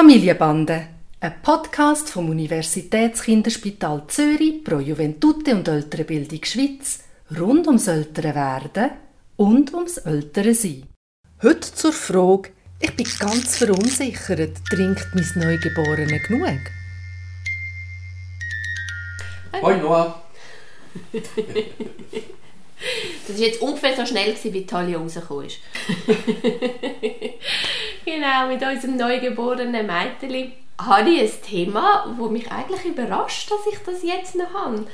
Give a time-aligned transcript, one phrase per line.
[0.00, 0.86] Familienbande,
[1.18, 7.00] ein Podcast vom Universitätskinderspital Zürich pro Juventute und Ältere Bildung Schweiz
[7.36, 8.92] rund ums ältere Werden
[9.36, 10.84] und ums ältere Sein.
[11.42, 16.60] Heute zur Frage, ich bin ganz verunsichert, trinkt mein Neugeborene genug?
[19.60, 20.22] Hoi Noah.
[23.26, 25.58] Das war jetzt ungefähr so schnell, gewesen, wie Talia rausgekommen ist.
[28.08, 33.78] genau, mit unserem neugeborenen Mädchen habe ich ein Thema, das mich eigentlich überrascht, dass ich
[33.84, 34.86] das jetzt noch habe.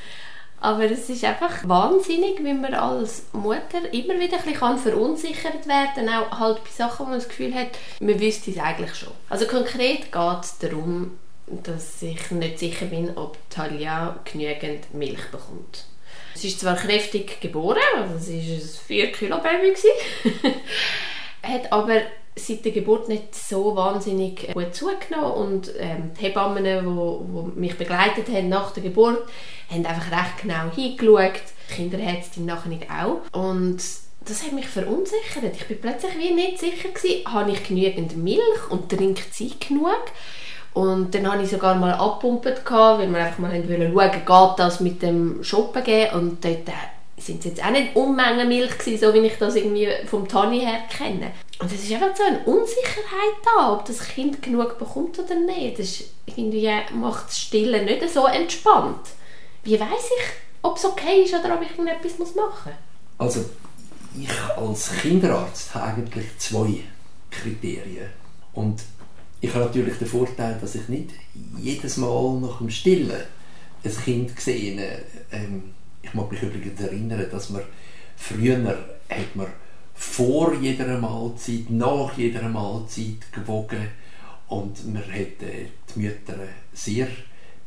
[0.61, 6.07] Aber es ist einfach wahnsinnig, wie man als Mutter immer wieder ein bisschen verunsichert werden
[6.07, 7.69] kann, auch halt bei Sachen, wo man das Gefühl hat,
[8.01, 9.13] man wüsste es eigentlich schon.
[9.29, 15.85] Also konkret geht es darum, dass ich nicht sicher bin, ob Talia genügend Milch bekommt.
[16.35, 19.75] Sie ist zwar kräftig geboren, also sie war ein 4 Kilo Baby,
[21.43, 22.01] hat aber
[22.37, 28.29] seit der Geburt nicht so wahnsinnig gut zugenommen und ähm, die Hebammen, die, mich begleitet
[28.29, 29.23] haben nach der Geburt,
[29.71, 33.83] haben einfach recht genau hingeschaut, die Kinderärztin nachher nicht auch und
[34.27, 35.55] das hat mich verunsichert.
[35.55, 40.01] Ich bin plötzlich wie nicht sicher gewesen, habe ich genügend Milch und trinkt sie genug?
[40.73, 44.81] Und dann habe ich sogar mal abgepumpt, weil wir einfach mal schauen wollten, geht das
[44.81, 46.13] mit dem Shoppen gehen.
[46.15, 46.73] Und dort äh,
[47.17, 50.61] sind es jetzt auch nicht Unmengen Milch gewesen, so wie ich das irgendwie vom Tani
[50.61, 51.33] her kenne.
[51.61, 55.79] Und es ist einfach so eine Unsicherheit da, ob das Kind genug bekommt oder nicht.
[55.79, 59.07] Das ist, irgendwie macht das Stillen nicht so entspannt.
[59.63, 60.25] Wie weiß ich,
[60.63, 62.75] ob es okay ist oder ob ich irgendetwas machen muss?
[63.19, 63.45] Also,
[64.21, 66.81] ich als Kinderarzt habe eigentlich zwei
[67.31, 68.11] Kriterien.
[68.53, 68.83] Und
[69.41, 71.11] ich habe natürlich den Vorteil, dass ich nicht
[71.59, 73.23] jedes Mal nach dem Stillen
[73.85, 75.05] ein Kind sehe.
[75.31, 75.75] Ähm,
[76.05, 77.63] ich mag mich übrigens erinnern, dass man
[78.17, 78.59] früher
[79.09, 79.47] hat man
[79.95, 83.89] vor jeder Mahlzeit, nach jeder Mahlzeit gewogen
[84.49, 86.37] und man hat äh, die Mütter
[86.73, 87.09] sehr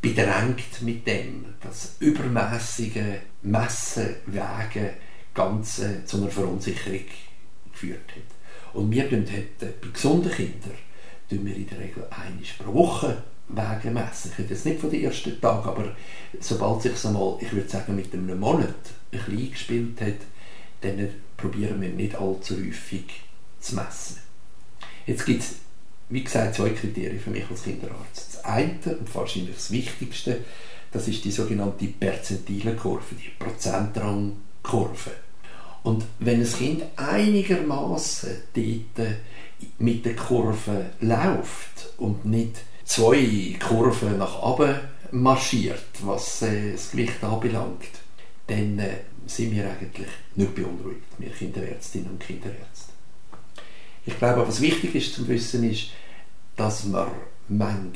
[0.01, 4.93] bedrängt mit dem, dass übermäßige Messen, Wege
[5.33, 7.05] ganz äh, zu einer Verunsicherung
[7.71, 8.75] geführt hat.
[8.75, 10.77] Und wir haben äh, bei gesunden Kindern
[11.29, 14.31] tun wir in der Regel einmal pro Woche Wege messen.
[14.31, 15.95] Ich rede jetzt nicht von den ersten Tagen, aber
[16.39, 20.19] sobald sich so mal, ich würde sagen, mit einem Monat ein bisschen eingespielt hat,
[20.81, 23.05] dann probieren wir nicht allzu häufig
[23.59, 24.17] zu messen.
[25.05, 25.55] Jetzt gibt es,
[26.09, 28.33] wie gesagt, zwei Kriterien für mich als Kinderarzt.
[28.33, 30.43] Das eine und wahrscheinlich das Wichtigste,
[30.91, 35.11] das ist die sogenannte Perzentilenkurve, die Prozentrangkurve.
[35.83, 39.07] Und wenn ein Kind einigermaßen dort
[39.79, 44.75] mit der Kurve läuft und nicht zwei Kurven nach oben
[45.11, 47.89] marschiert, was äh, das Gewicht anbelangt,
[48.47, 48.89] dann äh,
[49.25, 52.93] sind wir eigentlich nicht beunruhigt, wir Kinderärztinnen und Kinderärzte.
[54.05, 55.89] Ich glaube, was wichtig ist zu wissen, ist,
[56.55, 57.07] dass man
[57.49, 57.91] manchmal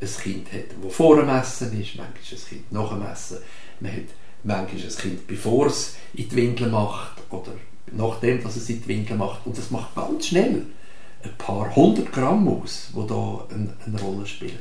[0.00, 3.38] ein Kind hat, das vor dem Essen ist, manchmal ein Kind nach dem Essen.
[3.80, 4.02] Man hat
[4.44, 7.52] manchmal ein Kind, bevor es in die Windel macht oder
[7.90, 9.46] nachdem dass in die Winkel macht.
[9.46, 10.66] Und das macht ganz schnell
[11.24, 14.58] ein paar hundert Gramm aus, die da eine, eine Rolle spielen.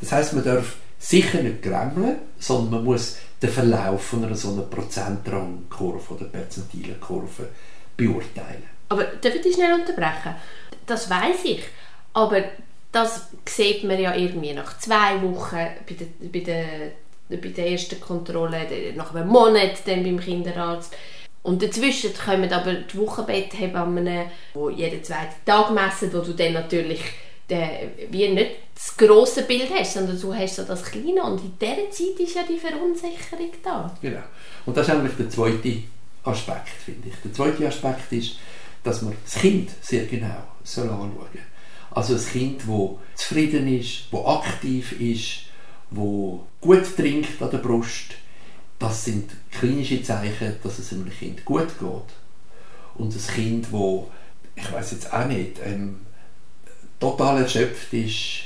[0.00, 4.52] Das heißt, man darf sicher nicht gremmeln, sondern man muss den Verlauf von einer so
[4.52, 7.48] einer Prozentrangkurve oder Perzentilenkurve
[7.96, 8.62] beurteilen.
[8.88, 10.34] Aber darf ich dich schnell unterbrechen?
[10.86, 11.62] Das weiß ich,
[12.12, 12.42] aber
[12.92, 16.66] das sieht man ja irgendwie nach zwei Wochen bei der, bei der,
[17.28, 20.94] bei der ersten Kontrolle, nach einem Monat dann beim Kinderarzt.
[21.42, 24.06] Und dazwischen kommen aber die Wochenbetthebammen,
[24.54, 27.00] die jeden zweiten Tag messen, wo du dann natürlich
[27.50, 27.68] den,
[28.10, 31.22] wie nicht das grosse Bild hast, sondern du hast so das kleine.
[31.24, 33.92] Und in dieser Zeit ist ja die Verunsicherung da.
[34.00, 34.22] Genau.
[34.66, 35.82] Und das ist eigentlich der zweite
[36.24, 37.14] Aspekt, finde ich.
[37.24, 38.36] Der zweite Aspekt ist,
[38.84, 41.42] dass man das Kind sehr genau anschauen soll.
[41.90, 45.42] Also ein Kind, das zufrieden ist, das aktiv ist,
[45.90, 48.14] das gut trinkt an der Brust,
[48.82, 52.14] das sind klinische Zeichen, dass es einem Kind gut geht.
[52.96, 54.10] Und ein Kind, wo
[54.54, 56.00] ich weiß jetzt auch nicht, ähm,
[56.98, 58.42] total erschöpft ist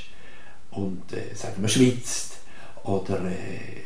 [0.71, 2.37] und äh, sagen wir schwitzt
[2.83, 3.83] oder äh,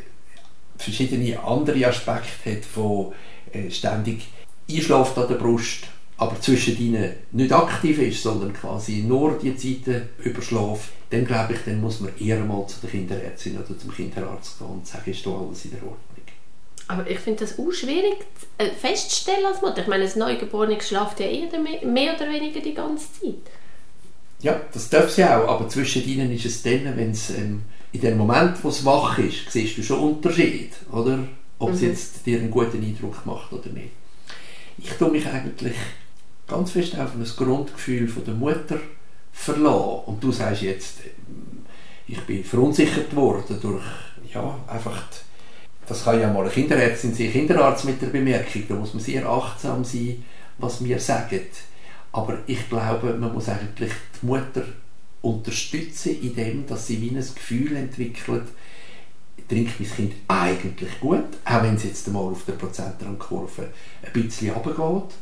[0.77, 3.13] verschiedene andere Aspekte hat, wo
[3.51, 4.27] äh, ständig
[4.69, 5.87] einschläft an der Brust,
[6.17, 11.59] aber zwischen ihnen nicht aktiv ist, sondern quasi nur die Zeiten überschläft, dann glaube ich,
[11.65, 15.25] dann muss man eher mal zu der Kinderärztin oder zum Kinderarzt gehen und sagen, ist
[15.25, 16.10] da alles in der Ordnung.
[16.91, 18.17] Aber ich finde das auch schwierig
[18.57, 19.81] äh, festzustellen als Mutter.
[19.81, 23.49] Ich meine, ein Neugeborenes schlaft ja eher mehr oder weniger die ganze Zeit.
[24.41, 27.61] Ja, das darf sie auch, aber zwischen ihnen ist es dann, wenn es ähm,
[27.93, 31.19] in dem Moment, wo es wach ist, siehst du schon Unterschied, oder?
[31.59, 31.75] Ob mhm.
[31.75, 33.91] es jetzt dir einen guten Eindruck macht oder nicht.
[34.77, 35.75] Ich tue mich eigentlich
[36.45, 38.79] ganz fest auf ein Grundgefühl von der Mutter
[39.31, 40.01] verlassen.
[40.07, 40.97] Und du sagst jetzt,
[42.07, 43.83] ich bin verunsichert worden durch,
[44.33, 45.03] ja, einfach,
[45.91, 49.27] das kann ja mal eine Kinderärztin sein, Kinderarzt mit der Bemerkung, da muss man sehr
[49.27, 50.23] achtsam sein,
[50.57, 51.41] was wir sagen.
[52.13, 53.91] Aber ich glaube, man muss eigentlich
[54.21, 54.63] die Mutter
[55.21, 58.45] unterstützen, indem dass sie wie ein Gefühl entwickelt,
[59.49, 63.67] trinkt mein Kind eigentlich gut, auch wenn es jetzt einmal auf der Prozentrandkurve
[64.01, 65.15] ein bisschen runtergeht.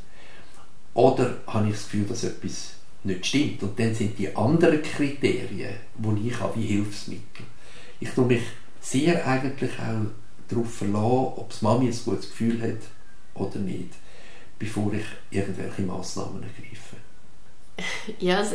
[0.94, 2.74] Oder habe ich das Gefühl, dass etwas
[3.04, 3.64] nicht stimmt.
[3.64, 7.46] Und dann sind die anderen Kriterien, die ich habe, wie Hilfsmittel.
[8.00, 8.44] Ich tue mich
[8.82, 12.82] sehr eigentlich auch darauf verlassen, ob das Mami ein gutes Gefühl hat
[13.36, 13.94] oder nicht,
[14.58, 16.96] bevor ich irgendwelche Massnahmen ergreife.
[18.20, 18.54] Ja, es,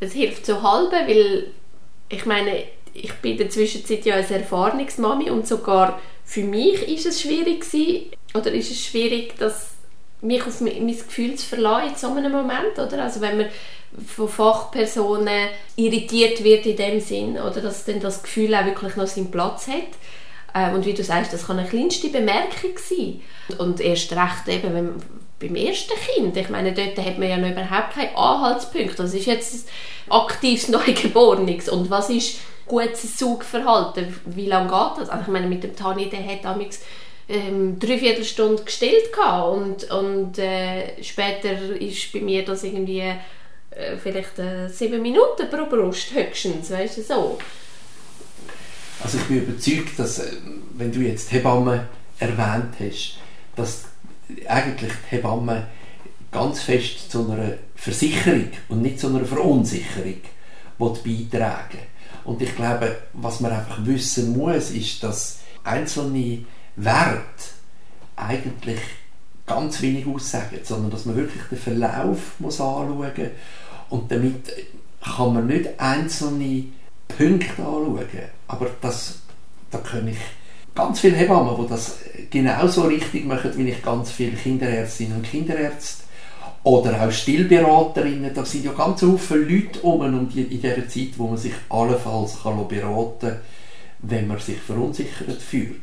[0.00, 1.48] es hilft so halb, weil
[2.08, 2.64] ich meine,
[2.94, 7.60] ich bin in der Zwischenzeit ja als Erfahrungsmami und sogar für mich ist es schwierig
[7.60, 9.70] gewesen, oder ist es schwierig, dass
[10.20, 13.04] mich auf mein Gefühl zu verlassen in so einem Moment, oder?
[13.04, 13.46] Also wenn man
[14.06, 19.06] von Fachpersonen irritiert wird in dem Sinn, oder dass dann das Gefühl auch wirklich noch
[19.06, 19.96] seinen Platz hat.
[20.54, 23.20] Ähm, und wie du sagst, das kann eine kleinste Bemerkung sein.
[23.58, 24.94] Und erst recht eben, wenn,
[25.40, 28.98] beim ersten Kind, ich meine, dort hat man ja noch überhaupt keinen Anhaltspunkt.
[28.98, 29.68] Das ist jetzt
[30.06, 31.68] ein aktives Neugeborenes.
[31.68, 34.14] Und was ist gutes Saugverhalten?
[34.26, 35.08] Wie lange geht das?
[35.08, 36.80] Also ich meine, mit dem Tani, der hat damals
[37.28, 39.10] ähm, dreiviertel Stunde gestillt
[39.52, 45.66] und, und äh, später ist bei mir das irgendwie äh, vielleicht äh, sieben Minuten pro
[45.66, 47.38] Brust höchstens, weißt du, so.
[49.02, 50.32] Also ich bin überzeugt, dass, äh,
[50.74, 53.18] wenn du jetzt Hebamme erwähnt hast,
[53.56, 53.84] dass
[54.46, 55.66] eigentlich die Hebamme
[56.30, 60.20] ganz fest zu einer Versicherung und nicht zu einer Verunsicherung
[60.78, 61.78] beitragen
[62.24, 66.44] Und ich glaube, was man einfach wissen muss, ist, dass einzelne
[66.76, 67.52] Wert
[68.14, 68.80] eigentlich
[69.46, 73.08] ganz wenig aussagen, sondern dass man wirklich den Verlauf muss anschauen muss.
[73.88, 74.52] Und damit
[75.02, 76.64] kann man nicht einzelne
[77.18, 78.06] Punkte anschauen,
[78.46, 79.18] aber das,
[79.70, 80.18] da kann ich
[80.74, 81.98] ganz viele Hebammen, die das
[82.30, 86.04] genauso richtig machen, wie ich ganz viele Kinderärztinnen und Kinderärzte
[86.62, 91.36] oder auch Stillberaterinnen, da sind ja ganz viele Leute um in dieser Zeit, wo man
[91.36, 92.36] sich allenfalls
[92.68, 93.36] beraten kann,
[94.00, 95.80] wenn man sich verunsichert fühlt.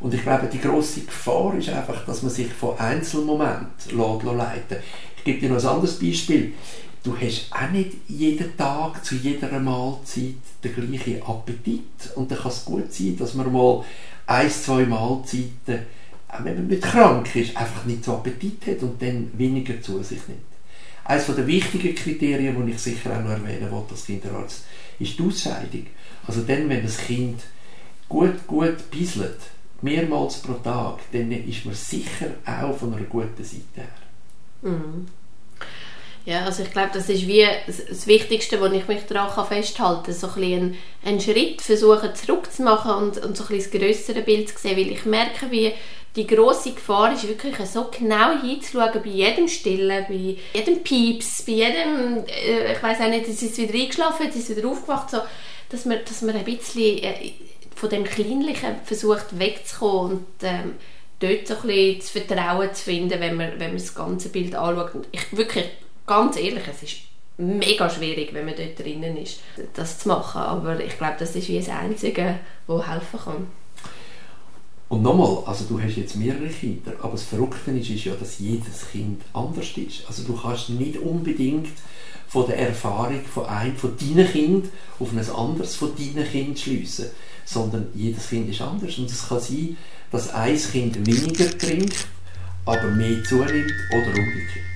[0.00, 4.82] Und ich glaube, die große Gefahr ist einfach, dass man sich von Einzelmomenten leiten lässt.
[5.16, 6.52] Ich gebe dir noch ein anderes Beispiel.
[7.04, 11.82] Du hast auch nicht jeden Tag zu jeder Mahlzeit den gleichen Appetit.
[12.14, 13.84] Und dann kann es gut sein, dass man mal
[14.26, 15.80] ein, zwei Mahlzeiten,
[16.28, 20.02] auch wenn man nicht krank ist, einfach nicht so Appetit hat und dann weniger zu
[20.02, 20.40] sich nimmt.
[21.04, 24.64] Eines der wichtigen Kriterien, die ich sicher auch noch erwähnen wollte als Kinderarzt,
[24.98, 25.86] ist die Ausscheidung.
[26.26, 27.42] Also dann, wenn das Kind
[28.08, 29.40] gut, gut bisselt,
[29.82, 34.70] mehrmals pro Tag, dann ist man sicher auch von einer guten Seite her.
[34.72, 35.06] Mhm.
[36.26, 40.14] Ja, also ich glaube, das ist wie das Wichtigste, wo ich mich daran festhalten kann,
[40.14, 44.58] so ein bisschen einen, Schritt versuchen zurückzumachen und, und so ein das grössere Bild zu
[44.58, 45.74] sehen, weil ich merke, wie
[46.16, 51.52] die große Gefahr ist wirklich so genau hinzuschauen bei jedem Stillen, bei jedem Pieps, bei
[51.52, 55.18] jedem, äh, ich weiß auch nicht, es ist wieder eingeschlafen, es ist wieder aufgewacht, so,
[55.68, 57.32] dass man, dass man ein bisschen äh,
[57.74, 60.74] von dem Kleinlichen versucht wegzukommen und ähm,
[61.18, 64.54] dort so ein bisschen das Vertrauen zu finden, wenn man, wenn man das ganze Bild
[64.54, 65.06] anschaut.
[65.10, 65.66] Ich, wirklich,
[66.06, 66.96] ganz ehrlich, es ist
[67.36, 69.40] mega schwierig, wenn man dort drinnen ist,
[69.74, 70.40] das zu machen.
[70.40, 73.46] Aber ich glaube, das ist wie das Einzige, was helfen kann.
[74.88, 78.38] Und nochmal, also du hast jetzt mehrere Kinder, aber das Verrückte ist, ist ja, dass
[78.38, 80.06] jedes Kind anders ist.
[80.06, 81.68] Also du kannst nicht unbedingt
[82.28, 84.66] von der Erfahrung von einem von deinen Kind
[85.00, 87.06] auf ein anderes von deinen Kind schliessen
[87.44, 88.98] sondern jedes Kind ist anders.
[88.98, 89.76] Und es kann sein,
[90.10, 92.06] dass ein Kind weniger trinkt,
[92.64, 94.73] aber mehr zunimmt oder umgekehrt.